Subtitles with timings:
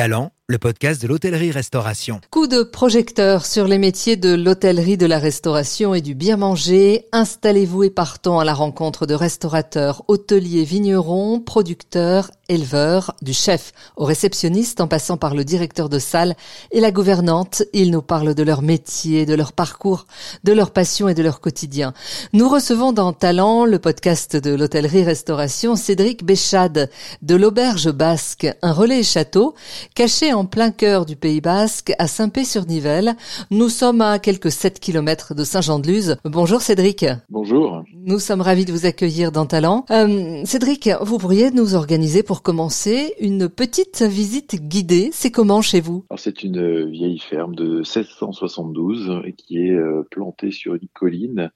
[0.00, 2.20] Talent, le podcast de l'hôtellerie-restauration.
[2.28, 7.06] Coup de projecteur sur les métiers de l'hôtellerie, de la restauration et du bien manger.
[7.12, 14.04] Installez-vous et partons à la rencontre de restaurateurs, hôteliers, vignerons, producteurs, éleveurs, du chef au
[14.04, 16.34] réceptionniste en passant par le directeur de salle
[16.72, 17.62] et la gouvernante.
[17.72, 20.06] Ils nous parlent de leur métier, de leur parcours,
[20.42, 21.94] de leur passion et de leur quotidien.
[22.32, 26.90] Nous recevons dans Talent, le podcast de l'hôtellerie-restauration, Cédric Béchade
[27.22, 29.54] de l'Auberge Basque, un relais château
[29.94, 33.14] caché en plein cœur du Pays Basque, à Saint-Pé-sur-Nivelle.
[33.50, 36.16] Nous sommes à quelques 7 kilomètres de Saint-Jean-de-Luz.
[36.24, 37.04] Bonjour Cédric.
[37.28, 37.82] Bonjour.
[37.94, 39.84] Nous sommes ravis de vous accueillir dans Talent.
[39.90, 45.10] Euh, Cédric, vous pourriez nous organiser pour commencer une petite visite guidée.
[45.12, 46.04] C'est comment chez vous?
[46.16, 51.50] C'est une vieille ferme de 1672 qui est euh, plantée sur une colline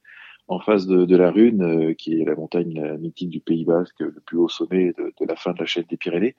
[0.48, 4.20] en face de, la Rune, euh, qui est la montagne mythique du Pays Basque, le
[4.26, 6.36] plus haut sommet de, de la fin de la chaîne des Pyrénées.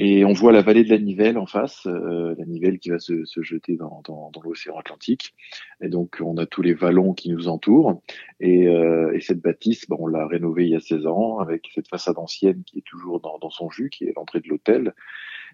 [0.00, 3.00] Et on voit la vallée de la Nivelle en face, euh, la Nivelle qui va
[3.00, 5.34] se, se jeter dans, dans, dans l'océan Atlantique.
[5.80, 8.00] Et donc on a tous les vallons qui nous entourent.
[8.38, 11.68] Et, euh, et cette bâtisse, bon, on l'a rénovée il y a 16 ans avec
[11.74, 14.94] cette façade ancienne qui est toujours dans, dans son jus, qui est l'entrée de l'hôtel.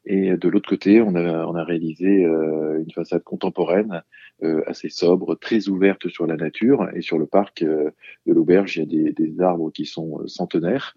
[0.06, 4.02] Et de l'autre côté, on a, on a réalisé euh, une façade contemporaine,
[4.42, 6.88] euh, assez sobre, très ouverte sur la nature.
[6.94, 7.90] Et sur le parc euh,
[8.26, 10.94] de l'auberge, il y a des, des arbres qui sont centenaires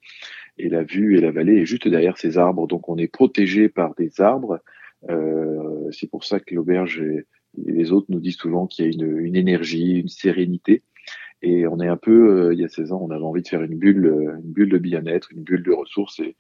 [0.58, 2.68] et la vue et la vallée est juste derrière ces arbres.
[2.68, 4.60] Donc on est protégé par des arbres.
[5.10, 8.92] Euh, c'est pour ça que l'auberge et les autres nous disent souvent qu'il y a
[8.92, 10.84] une, une, énergie, une sérénité.
[11.42, 13.48] Et on est un peu, euh, il y a 16 ans, on avait envie de
[13.48, 16.20] faire une bulle, une bulle de bien-être, une bulle de ressources.
[16.20, 16.36] Et,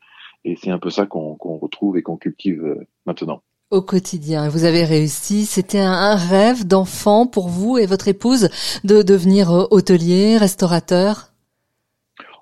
[0.55, 3.41] c'est un peu ça qu'on retrouve et qu'on cultive euh, maintenant.
[3.69, 5.45] Au quotidien, vous avez réussi.
[5.45, 8.47] C'était un, rêve d'enfant pour vous et votre épouse
[8.85, 11.33] de devenir euh, hôtelier, restaurateur?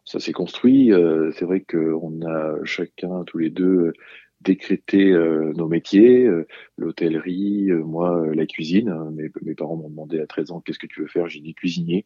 [0.06, 0.94] Ça s'est construit.
[0.94, 3.94] Euh, c'est vrai qu'on a chacun, tous les deux,
[4.42, 8.94] décrété euh, nos métiers, euh, l'hôtellerie, moi la cuisine.
[9.14, 11.56] Mes, mes parents m'ont demandé à 13 ans qu'est-ce que tu veux faire, j'ai dit
[11.56, 12.06] cuisinier.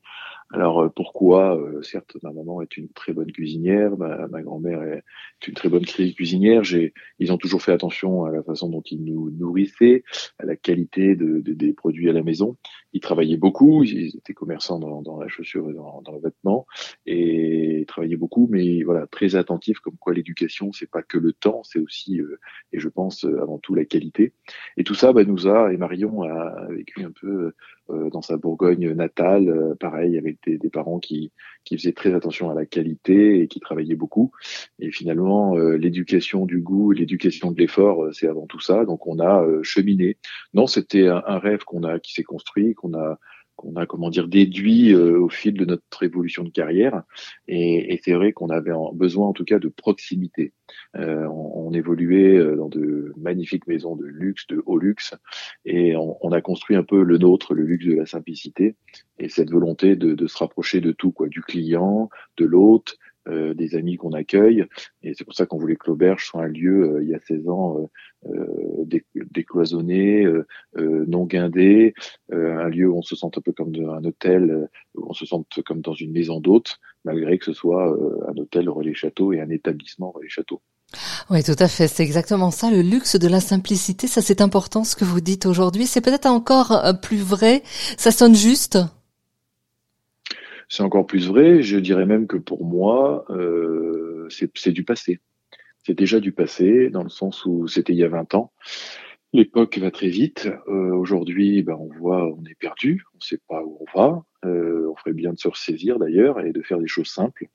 [0.51, 5.53] Alors pourquoi Certes, ma maman est une très bonne cuisinière, ma, ma grand-mère est une
[5.53, 6.63] très bonne cuisinière.
[6.63, 10.03] J'ai, ils ont toujours fait attention à la façon dont ils nous nourrissaient,
[10.39, 12.57] à la qualité de, de, des produits à la maison.
[12.93, 16.65] Ils travaillaient beaucoup, ils étaient commerçants dans, dans la chaussure et dans, dans le vêtement,
[17.05, 21.31] et ils travaillaient beaucoup, mais voilà, très attentifs, comme quoi l'éducation, c'est pas que le
[21.31, 22.39] temps, c'est aussi, euh,
[22.73, 24.33] et je pense euh, avant tout la qualité.
[24.77, 27.55] Et tout ça, bah, nous a, et Marion a vécu un peu euh,
[28.11, 31.31] dans sa Bourgogne natale, euh, pareil, avec des, des, parents qui,
[31.63, 34.31] qui faisaient très attention à la qualité et qui travaillaient beaucoup.
[34.79, 38.85] Et finalement, euh, l'éducation du goût, l'éducation de l'effort, c'est avant tout ça.
[38.85, 40.17] Donc on a cheminé.
[40.53, 43.19] Non, c'était un, un, rêve qu'on a, qui s'est construit, qu'on a
[43.59, 47.03] qu'on a comment dire déduit euh, au fil de notre évolution de carrière.
[47.47, 50.53] Et, et c'est vrai qu'on avait besoin en tout cas de proximité.
[50.95, 55.13] Euh, on, on, évoluait euh, dans de magnifiques maisons de luxe de haut luxe
[55.65, 58.75] et on, on, a construit un peu le nôtre le luxe de la simplicité.
[59.19, 61.27] Et cette volonté de, de se rapprocher de tout quoi.
[61.27, 62.97] Du client de l'hôte
[63.27, 64.65] euh, des amis qu'on accueille.
[65.03, 67.19] Et c'est pour ça qu'on voulait que l'auberge soit un lieu, euh, il y a
[67.19, 67.89] 16 ans,
[68.27, 68.85] euh,
[69.31, 70.27] décloisonné,
[70.75, 71.93] non guindé,
[72.31, 75.61] un lieu où on se sente un peu comme un hôtel, où on se sente
[75.65, 77.95] comme dans une maison d'hôte, malgré que ce soit
[78.27, 80.61] un hôtel relais château et un établissement relais château.
[81.29, 81.87] Oui, tout à fait.
[81.87, 84.07] C'est exactement ça, le luxe de la simplicité.
[84.07, 85.85] Ça, c'est important ce que vous dites aujourd'hui.
[85.85, 87.61] C'est peut-être encore plus vrai.
[87.97, 88.79] Ça sonne juste?
[90.69, 91.63] C'est encore plus vrai.
[91.63, 95.19] Je dirais même que pour moi, euh, c'est du passé.
[95.85, 98.51] C'est déjà du passé, dans le sens où c'était il y a 20 ans.
[99.31, 100.49] L'époque va très vite.
[100.67, 104.23] Euh, Aujourd'hui, ben, on voit, on est perdu, on ne sait pas où on va.
[104.45, 107.45] Euh, on ferait bien de se ressaisir d'ailleurs et de faire des choses simples.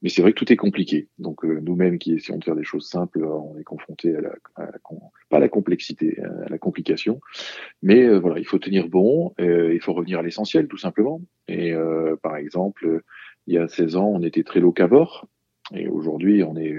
[0.00, 1.08] Mais c'est vrai que tout est compliqué.
[1.18, 4.32] Donc euh, nous-mêmes qui essayons de faire des choses simples, on est confronté à la,
[5.28, 7.20] pas la complexité, à la complication.
[7.82, 9.32] Mais voilà, il faut tenir bon.
[9.40, 11.20] Euh, il faut revenir à l'essentiel, tout simplement.
[11.46, 11.72] Et
[12.22, 13.02] par exemple,
[13.46, 15.28] il y a 16 ans, on était très locavore.
[15.74, 16.74] Et aujourd'hui, on est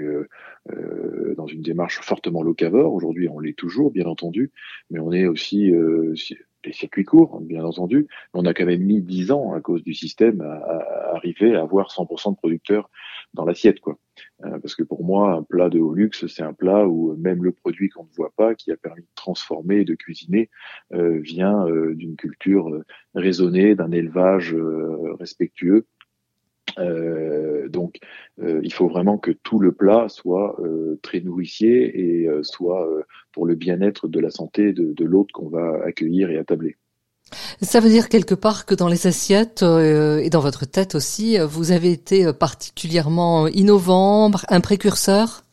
[1.36, 2.92] dans une démarche fortement locavore.
[2.92, 4.52] Aujourd'hui, on l'est toujours, bien entendu,
[4.90, 5.72] mais on est aussi
[6.64, 8.06] les circuits courts, bien entendu.
[8.32, 11.88] On a quand même mis 10 ans à cause du système à, arriver à avoir
[11.88, 12.90] 100% de producteurs
[13.34, 13.98] dans l'assiette, quoi.
[14.44, 17.42] Euh, parce que pour moi, un plat de haut luxe, c'est un plat où même
[17.42, 20.50] le produit qu'on ne voit pas, qui a permis de transformer et de cuisiner,
[20.92, 22.84] euh, vient euh, d'une culture euh,
[23.14, 24.54] raisonnée, d'un élevage
[26.78, 27.98] euh, donc,
[28.42, 30.56] il faut vraiment que tout le plat soit
[31.02, 32.88] très nourricier et soit
[33.32, 36.76] pour le bien-être de la santé de, de qu'on va accueillir et attabler.
[37.62, 41.38] Ça veut dire quelque part que dans les assiettes euh, et dans votre tête aussi,
[41.38, 45.43] vous avez été particulièrement innovant, un précurseur?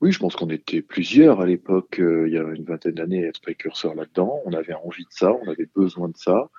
[0.00, 3.24] Oui, je pense qu'on était plusieurs à l'époque, euh, il y a une vingtaine d'années,
[3.24, 4.40] à être précurseurs là-dedans.
[4.44, 6.50] On avait envie de ça, on avait besoin de ça.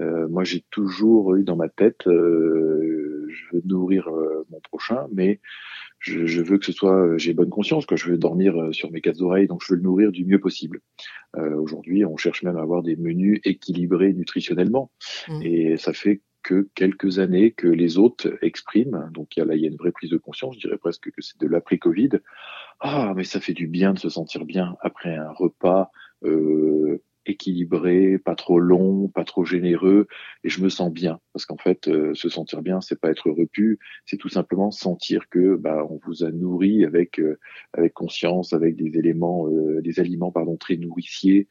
[0.00, 4.08] Euh, moi, j'ai toujours eu dans ma tête, euh, je veux nourrir
[4.48, 5.40] mon prochain, mais
[5.98, 9.20] je, veux que ce soit, j'ai bonne conscience, que je veux dormir sur mes quatre
[9.20, 10.80] oreilles, donc je veux le nourrir du mieux possible.
[11.36, 14.90] Aujourd'hui, on cherche même à avoir des menus équilibrés nutritionnellement,
[15.28, 15.42] mmh.
[15.42, 19.10] et ça fait que quelques années que les autres expriment.
[19.12, 20.54] Donc il y a là, il y a une vraie prise de conscience.
[20.54, 22.10] Je dirais presque que c'est de l'après-Covid.
[22.78, 25.90] Ah, mais ça fait du bien de se sentir bien après un repas
[26.24, 30.06] euh, équilibré, pas trop long, pas trop généreux,
[30.44, 31.18] et je me sens bien.
[31.32, 35.28] Parce qu'en fait, euh, se sentir bien, c'est pas être repu, c'est tout simplement sentir
[35.28, 37.40] que bah, on vous a nourri avec euh,
[37.72, 39.48] avec conscience, avec des éléments,
[39.80, 41.48] des aliments pardon très nourriciers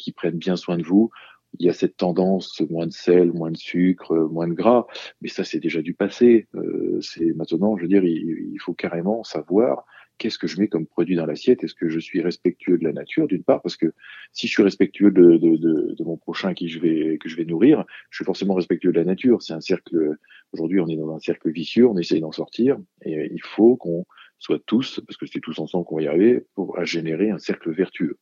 [0.00, 1.12] qui prennent bien soin de vous
[1.58, 4.86] il y a cette tendance moins de sel, moins de sucre, moins de gras,
[5.20, 6.48] mais ça c'est déjà du passé.
[6.54, 9.84] Euh, c'est maintenant, je veux dire, il, faut carrément savoir
[10.18, 11.64] qu'est-ce que je mets comme produit dans l'assiette.
[11.64, 13.92] Est-ce que je suis respectueux de la nature d'une part, parce que
[14.32, 17.36] si je suis respectueux de, de, de, de, mon prochain qui je vais que je
[17.36, 19.42] vais nourrir, je suis forcément respectueux de la nature.
[19.42, 20.16] C'est un cercle.
[20.52, 24.04] Aujourd'hui, on est dans un cercle vicieux, on essaye d'en sortir, et il faut qu'on
[24.42, 27.70] soit tous, parce que c'est tous ensemble qu'on va y arriver, pour générer un cercle
[27.70, 28.18] vertueux.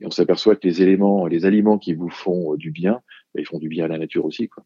[0.00, 3.02] Et on s'aperçoit que les éléments, les aliments qui vous font du bien,
[3.34, 4.48] ben, ils font du bien à la nature aussi.
[4.48, 4.64] Quoi.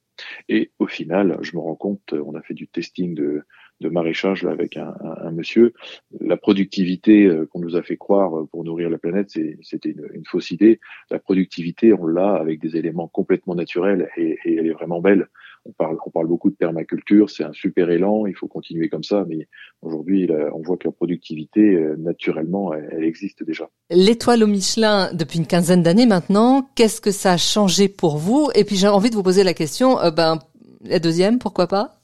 [0.48, 3.42] Et au final, je me rends compte, on a fait du testing de,
[3.80, 5.72] de maraîchage là, avec un, un, monsieur.
[6.20, 9.30] La productivité euh, qu'on nous a fait croire euh, pour nourrir la planète,
[9.62, 10.78] c'était une, une, fausse idée.
[11.10, 15.28] La productivité, on l'a avec des éléments complètement naturels et, et, elle est vraiment belle.
[15.66, 19.02] On parle, on parle beaucoup de permaculture, c'est un super élan, il faut continuer comme
[19.02, 19.48] ça, mais
[19.80, 23.70] aujourd'hui, on voit que la productivité, euh, naturellement, elle, elle existe déjà.
[23.90, 28.50] L'étoile au Michelin, depuis une quinzaine d'années maintenant, qu'est-ce que ça a changé pour vous?
[28.54, 30.38] Et puis j'ai envie de vous poser la question, euh, ben,
[30.84, 32.00] la deuxième, pourquoi pas?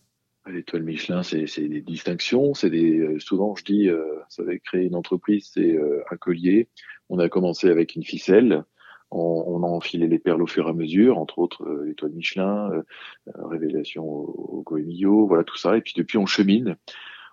[0.47, 2.99] L'étoile Michelin, c'est des distinctions, c'est des.
[2.99, 6.69] Euh, souvent, je dis, euh, ça va créer une entreprise, c'est euh, un collier.
[7.09, 8.65] On a commencé avec une ficelle,
[9.11, 12.71] on, on, a enfilé les perles au fur et à mesure, entre autres l'étoile Michelin,
[13.35, 15.77] révélation au, au voilà tout ça.
[15.77, 16.77] Et puis depuis, on chemine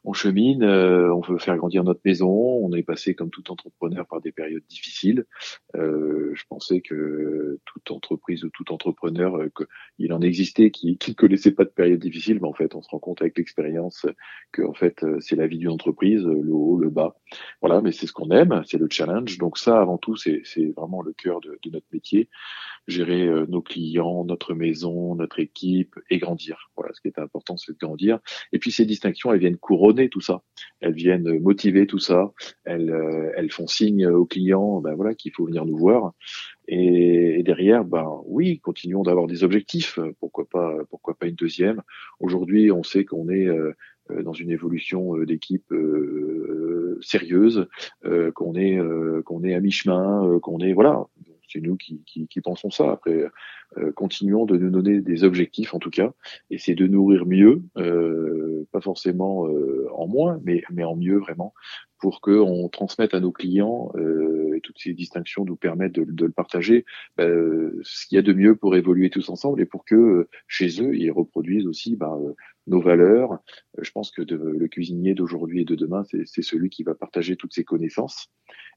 [0.07, 2.29] on chemine, euh, on veut faire grandir notre maison.
[2.29, 5.25] On est passé comme tout entrepreneur par des périodes difficiles.
[5.75, 9.51] Euh, je pensais que toute entreprise ou tout entrepreneur, euh,
[9.99, 12.87] il en existait qui ne connaissait pas de période difficile, mais en fait, on se
[12.89, 14.05] rend compte avec l'expérience
[14.53, 17.17] que en fait, c'est la vie d'une entreprise, le haut, le bas.
[17.61, 19.37] Voilà, mais c'est ce qu'on aime, c'est le challenge.
[19.39, 20.41] Donc ça, avant tout, c'est
[20.77, 22.29] vraiment le cœur de, de, notre métier.
[22.87, 26.69] Gérer nos clients, notre maison, notre équipe et grandir.
[26.77, 28.19] Voilà, ce qui est important, c'est de grandir.
[28.53, 30.41] Et puis ces distinctions, elles viennent couronner tout ça.
[30.79, 32.31] Elles viennent motiver tout ça.
[32.63, 36.13] Elles, euh, elles font signe aux clients, ben voilà, qu'il faut venir nous voir.
[36.67, 39.99] Et, derrière, ben oui, continuons d'avoir des objectifs.
[40.19, 41.81] Pourquoi pas, pourquoi pas une deuxième?
[42.19, 43.73] Aujourd'hui, on sait qu'on est euh,
[44.23, 47.67] dans une évolution d'équipe euh, sérieuse,
[48.35, 48.79] qu'on est
[49.25, 51.05] qu'on est à mi-chemin, qu'on est voilà
[51.51, 52.91] c'est nous qui, qui, pensons ça.
[52.91, 53.25] Après,
[53.77, 56.11] euh, continuons de nous donner des objectifs en tout cas,
[56.49, 61.17] et c'est de nourrir mieux, euh, pas forcément euh, en moins, mais, mais en mieux
[61.17, 61.53] vraiment,
[61.99, 63.91] pour qu'on transmette à nos clients,
[64.57, 68.33] et toutes ces distinctions nous permettent de, le partager, bah, ce qu'il y a de
[68.33, 72.17] mieux pour évoluer tous ensemble, et pour que chez eux, ils reproduisent aussi bah,
[72.67, 73.39] nos valeurs.
[73.79, 77.53] Je pense que le cuisinier d'aujourd'hui et de demain, c'est celui qui va partager toutes
[77.53, 78.29] ses connaissances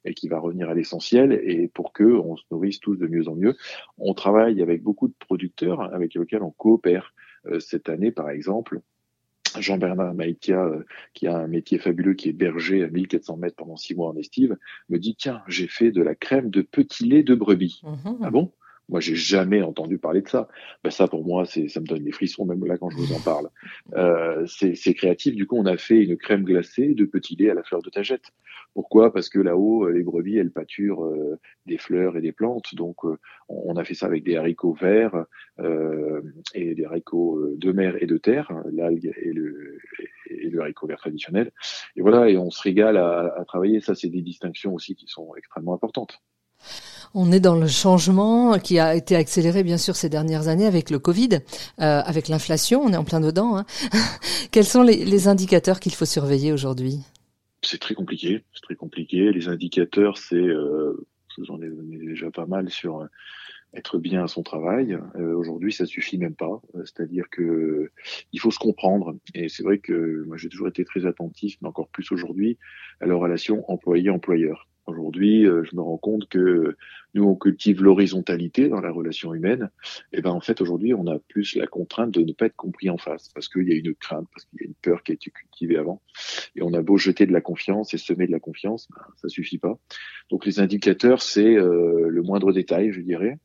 [0.04, 3.28] et qui va revenir à l'essentiel et pour que on se nourrisse tous de mieux
[3.28, 3.56] en mieux.
[3.98, 7.12] On travaille avec beaucoup de producteurs avec lesquels on coopère.
[7.46, 8.80] Euh, cette année, par exemple,
[9.58, 13.76] Jean-Bernard Maïtia, euh, qui a un métier fabuleux, qui est berger à 1400 mètres pendant
[13.76, 14.56] six mois en estive,
[14.88, 17.80] me dit, tiens, j'ai fait de la crème de petit lait de brebis.
[17.82, 18.52] Mmh ah bon?
[18.90, 20.48] Moi, j'ai jamais entendu parler de ça.
[20.84, 23.12] Ben, ça, pour moi, c'est, ça me donne des frissons même là quand je vous
[23.14, 23.48] en parle.
[23.94, 25.34] Euh, c'est, c'est créatif.
[25.34, 27.90] Du coup, on a fait une crème glacée de petit lait à la fleur de
[27.90, 28.26] tagette.
[28.74, 29.12] Pourquoi?
[29.12, 32.74] Parce que là-haut, les brebis, elles pâturent euh, des fleurs et des plantes.
[32.74, 33.16] Donc, euh,
[33.48, 35.24] on a fait ça avec des haricots verts
[35.60, 36.20] euh,
[36.54, 39.78] et des haricots de mer et de terre, l'algue et le,
[40.28, 41.50] et le haricot vert traditionnel.
[41.96, 43.80] Et voilà, et on se régale à, à travailler.
[43.80, 46.20] Ça, c'est des distinctions aussi qui sont extrêmement importantes.
[47.12, 50.90] On est dans le changement qui a été accéléré bien sûr ces dernières années avec
[50.90, 51.40] le Covid,
[51.80, 53.56] euh, avec l'inflation, on est en plein dedans.
[53.56, 53.66] Hein.
[54.52, 57.00] Quels sont les, indicateurs qu'il faut surveiller aujourd'hui?
[57.62, 59.32] C'est très compliqué, c'est très compliqué.
[59.32, 61.04] Les indicateurs, c'est, euh,
[61.38, 61.68] j'en ai
[62.06, 63.06] déjà pas mal sur euh,
[63.74, 64.96] être bien à son travail.
[65.16, 66.62] Euh, aujourd'hui, ça suffit même pas.
[66.84, 67.90] C'est-à-dire que
[68.32, 69.16] il faut se comprendre.
[69.34, 72.56] Et c'est vrai que moi, j'ai toujours été très attentif, mais encore plus aujourd'hui,
[73.00, 76.76] à la relation employé-employeur Aujourd'hui, euh, je me rends compte que
[77.14, 79.70] nous, on cultive l'horizontalité dans la relation humaine.
[80.12, 82.90] Et ben, en fait, aujourd'hui, on a plus la contrainte de ne pas être compris
[82.90, 85.12] en face, parce qu'il y a une crainte, parce qu'il y a une peur qui
[85.12, 86.02] a été cultivée avant.
[86.56, 89.28] Et on a beau jeter de la confiance et semer de la confiance, ben, ça
[89.28, 89.78] suffit pas.
[90.30, 93.38] Donc, les indicateurs, c'est euh, le moindre détail, je dirais.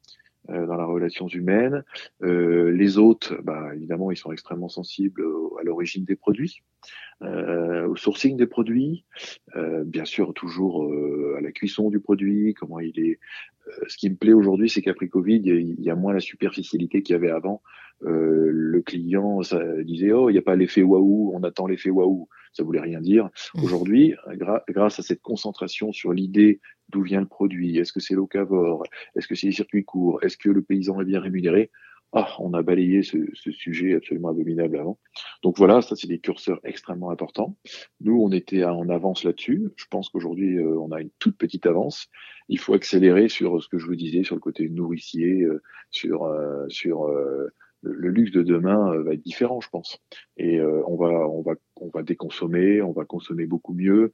[0.51, 1.83] Euh, dans la relation humaine.
[2.21, 5.23] Euh, les hôtes, bah, évidemment, ils sont extrêmement sensibles
[5.59, 6.61] à l'origine des produits,
[7.23, 9.05] euh, au sourcing des produits,
[9.55, 13.19] euh, bien sûr toujours euh, à la cuisson du produit, comment il est.
[13.87, 17.13] ce qui me plaît aujourd'hui, c'est qu'après Covid, il y a moins la superficialité qu'il
[17.13, 17.63] y avait avant.
[18.01, 22.27] le client ça, disait oh, il n'y a pas l'effet waouh, on attend l'effet waouh
[22.53, 23.29] ça voulait rien dire.
[23.53, 23.63] Mmh.
[23.63, 24.13] Aujourd'hui,
[24.69, 28.83] grâce à cette concentration sur l'idée d'où vient le produit, est-ce que c'est locavore,
[29.15, 31.71] est-ce que c'est les circuits courts, est-ce que le paysan est bien rémunéré,
[32.17, 34.97] ah, on a balayé ce, ce, sujet absolument abominable avant.
[35.43, 37.57] Donc voilà, ça c'est des curseurs extrêmement importants.
[37.99, 39.69] Nous, on était en avance là-dessus.
[39.75, 42.07] Je pense qu'aujourd'hui, euh, on a une toute petite avance.
[42.47, 45.61] Il faut accélérer sur ce que je vous disais, sur le côté nourricier, euh,
[45.91, 47.09] sur euh, sur
[47.85, 49.99] le luxe de demain euh, va être différent, je pense.
[50.37, 54.13] Et euh, on va, on va, on va déconsommer, on va consommer beaucoup mieux.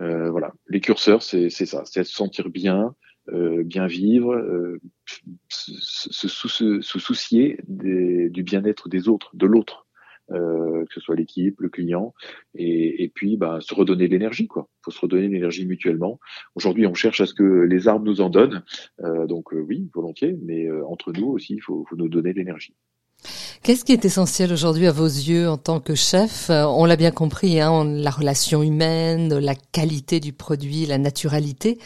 [0.00, 2.94] Euh, voilà, les curseurs, c'est ça, c'est se sentir bien,
[3.30, 4.34] bien vivre,
[5.48, 9.86] se, se, soucier du bien-être des autres, de l'autre.
[10.32, 12.14] Euh, que ce soit l'équipe, le client,
[12.54, 14.46] et, puis bah, se redonner l'énergie.
[14.46, 16.20] Quoi, faut se redonner l'énergie mutuellement.
[16.54, 18.62] Aujourd'hui, on cherche à ce que les arbres nous en donnent,
[19.02, 22.76] euh, donc oui, volontiers, mais entre nous aussi, il faut, faut nous donner l'énergie.
[23.62, 26.48] Qu'est-ce qui est essentiel aujourd'hui à vos yeux en tant que chef?
[26.48, 31.78] Euh, On l'a bien compris, hein, la relation humaine, la qualité du produit, la naturalité.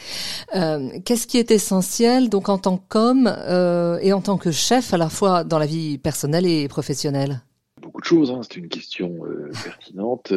[0.55, 4.93] Euh, Qu'est-ce qui est essentiel donc en tant qu'homme euh, et en tant que chef
[4.93, 7.41] à la fois dans la vie personnelle et professionnelle?
[7.81, 9.19] Beaucoup de choses, hein, c'est une question
[9.63, 10.31] pertinente.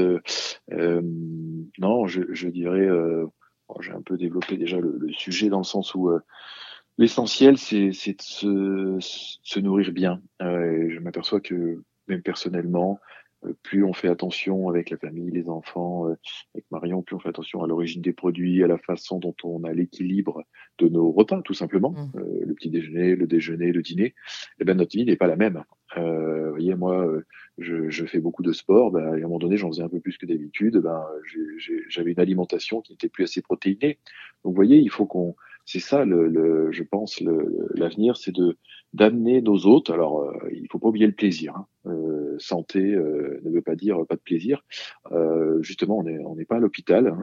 [1.78, 2.88] Non, je, dirais,
[3.81, 6.11] j'ai un peu développé déjà le, sujet dans le sens où
[6.99, 10.21] L'essentiel, c'est de se, se, nourrir bien.
[10.43, 12.99] Euh, je m'aperçois que même personnellement,
[13.45, 16.17] euh, plus on fait attention avec la famille, les enfants, euh,
[16.55, 19.62] avec Marion, plus on fait attention à l'origine des produits, à la façon dont on
[19.62, 20.43] a l'équilibre
[20.78, 22.12] de nos repas, tout simplement, mmh.
[22.17, 24.14] euh, le petit déjeuner, le déjeuner, le dîner.
[24.61, 25.62] Eh ben notre vie n'est pas la même.
[25.97, 27.07] Euh, vous voyez, moi,
[27.59, 28.90] je, je, fais beaucoup de sport.
[28.90, 30.78] Ben, à un moment donné, j'en faisais un peu plus que d'habitude.
[30.78, 31.02] Ben,
[31.88, 33.99] j'avais une alimentation qui n'était plus assez protéinée.
[34.43, 35.37] Donc, vous voyez, il faut qu'on
[35.71, 37.21] c'est ça, le, le, je pense,
[37.75, 38.57] l'avenir, c'est de
[38.95, 39.91] d'amener nos hôtes.
[39.91, 41.55] Alors, euh, il faut pas oublier le plaisir.
[41.55, 41.67] Hein.
[41.87, 44.65] Euh, santé euh, ne veut pas dire pas de plaisir.
[45.13, 47.23] Euh, justement, on n'est on n'est pas à l'hôpital, hein.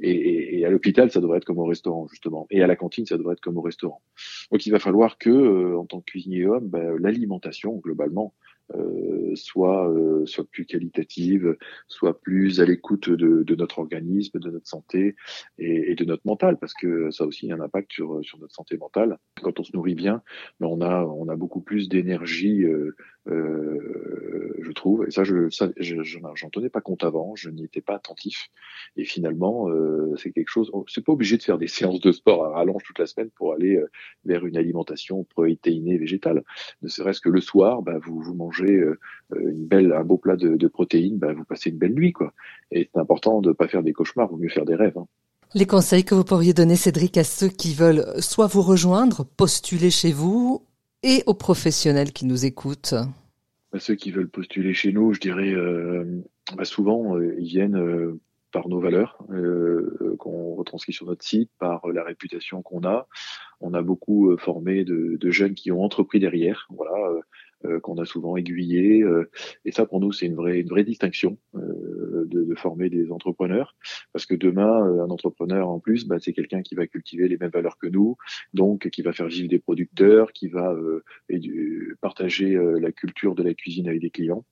[0.00, 3.06] et, et, à l'hôpital, ça devrait être comme au restaurant, justement, et à la cantine,
[3.06, 4.02] ça devrait être comme au restaurant.
[4.52, 8.34] Donc, il va falloir que, en tant que cuisinier homme, ben, l'alimentation globalement
[8.74, 11.56] euh, soit euh, soit plus qualitative,
[11.86, 15.16] soit plus à l'écoute de, de, notre organisme, de notre santé
[15.58, 18.54] et, et, de notre mental, parce que ça aussi a un impact sur sur notre
[18.54, 19.18] santé mentale.
[19.42, 20.22] Quand on se nourrit bien,
[20.60, 22.64] ben on a on a beaucoup plus d'énergie
[23.26, 25.06] euh, je trouve.
[25.06, 28.50] Et ça, je j'en tenais pas compte avant, je n'y étais pas attentif.
[28.96, 30.70] Et finalement, euh, c'est quelque chose.
[30.88, 33.52] C'est pas obligé de faire des séances de sport à rallonge toute la semaine pour
[33.52, 33.90] aller euh,
[34.24, 36.44] vers une alimentation protéinée végétale.
[36.82, 38.98] Ne serait-ce que le soir, bah, vous vous mangez euh,
[39.30, 42.32] une belle, un beau plat de, de protéines, bah, vous passez une belle nuit, quoi.
[42.70, 44.98] Et c'est important de pas faire des cauchemars, vaut mieux faire des rêves.
[44.98, 45.06] Hein.
[45.54, 49.90] Les conseils que vous pourriez donner, Cédric, à ceux qui veulent soit vous rejoindre, postuler
[49.90, 50.66] chez vous,
[51.04, 52.94] et aux professionnels qui nous écoutent
[53.72, 56.24] bah, Ceux qui veulent postuler chez nous, je dirais, euh,
[56.56, 58.18] bah souvent, euh, ils viennent euh,
[58.50, 59.18] par nos valeurs
[60.18, 63.08] qu'on retranscrit sur notre site, par la réputation qu'on a.
[63.60, 69.04] On a beaucoup formé de, jeunes qui ont entrepris derrière, voilà, qu'on a souvent aiguillé.
[69.64, 71.36] et ça, pour nous, c'est une vraie distinction
[72.54, 73.76] de, former des entrepreneurs,
[74.12, 77.50] parce que demain, un entrepreneur en plus, bah, c'est quelqu'un qui va cultiver les mêmes
[77.50, 78.16] valeurs que nous,
[78.52, 81.02] donc qui va faire vivre des producteurs, qui va euh,
[82.00, 84.44] partager euh, la culture de la cuisine avec des clients.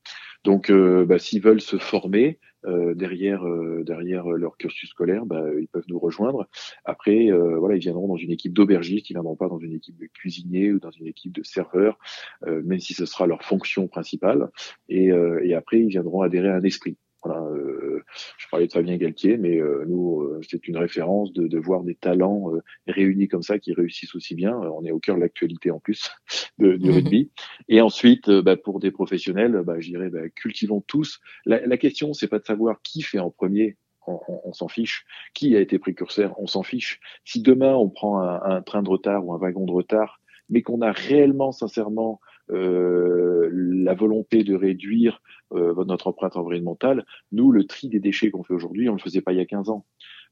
[0.45, 5.43] Donc, euh, bah, s'ils veulent se former, euh, derrière euh, derrière leur cursus scolaire, bah,
[5.61, 6.49] ils peuvent nous rejoindre.
[6.85, 9.99] Après, euh, voilà, ils viendront dans une équipe d'aubergistes, ils viendront pas dans une équipe
[9.99, 11.99] de cuisiniers ou dans une équipe de serveurs,
[12.47, 14.49] même si ce sera leur fonction principale.
[14.89, 15.11] Et,
[15.43, 16.97] et après, ils viendront adhérer à un esprit.
[17.23, 18.03] Voilà, euh,
[18.37, 21.85] je parlais de Fabien Galtier, mais euh, nous, euh, c'est une référence de, de, voir
[21.85, 22.51] des talents
[22.87, 24.57] réunis comme ça qui réussissent aussi bien.
[24.57, 26.11] on est au cœur de l'actualité en plus
[26.59, 26.95] de, du mhm.
[26.95, 27.31] rugby.
[27.69, 31.21] Et ensuite, bah, pour des professionnels, bah, je dirais, bah, cultivons tous.
[31.47, 33.77] La, la question, c'est pas de savoir qui fait en premier.
[34.09, 35.05] On, on, s'en fiche.
[35.33, 36.35] Qui a été précurseur?
[36.39, 36.99] On s'en fiche.
[37.25, 40.63] Si demain on prend un, un train de retard ou un wagon de retard, mais
[40.63, 45.21] qu'on a réellement, sincèrement, euh, la volonté de réduire
[45.53, 47.05] euh, notre empreinte environnementale.
[47.31, 49.41] Nous, le tri des déchets qu'on fait aujourd'hui, on ne le faisait pas il y
[49.41, 49.85] a 15 ans.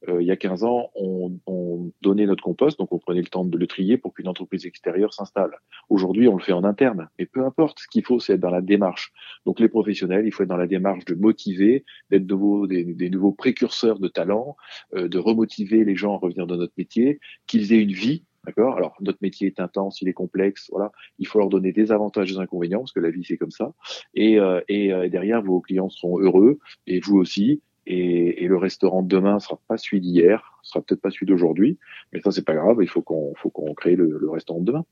[0.08, 3.26] Euh, il y a 15 ans, on, on, donner notre compost, donc on prenait le
[3.26, 5.58] temps de le trier pour qu'une entreprise extérieure s'installe.
[5.90, 7.80] Aujourd'hui, on le fait en interne, mais peu importe.
[7.80, 9.12] Ce qu'il faut, c'est être dans la démarche.
[9.44, 13.10] Donc les professionnels, il faut être dans la démarche de motiver, d'être de des, des,
[13.10, 14.56] nouveaux précurseurs de talent,
[14.94, 18.76] euh, de remotiver les gens à revenir dans notre métier, qu'ils aient une vie D'accord?
[18.76, 20.92] Alors, notre métier est intense, il est complexe, voilà.
[21.18, 23.50] Il faut leur donner des avantages et des inconvénients, parce que la vie, c'est comme
[23.50, 23.72] ça.
[24.14, 27.62] Et, euh, euh, derrière, vos clients seront heureux, et vous aussi.
[27.86, 31.78] Et, et le restaurant de demain sera pas celui d'hier, sera peut-être pas celui d'aujourd'hui,
[32.12, 34.66] mais ça, c'est pas grave, il faut qu'on faut qu'on crée le, le restaurant de
[34.66, 34.84] demain.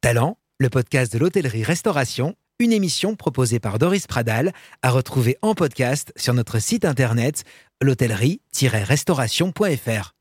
[0.00, 6.12] Talent, le podcast de l'hôtellerie-restauration, une émission proposée par Doris Pradal, à retrouver en podcast
[6.16, 7.44] sur notre site internet
[7.80, 10.13] l'hôtellerie-restauration.fr.